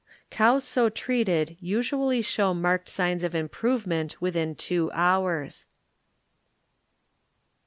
Cows 0.31 0.63
so 0.63 0.89
treated 0.89 1.57
usually 1.59 2.23
show 2.23 2.55
marked 2.55 2.89
signs 2.89 3.21
of 3.23 3.35
improvement 3.35 4.19
within 4.19 4.55
two 4.55 4.89
hours. 4.95 5.67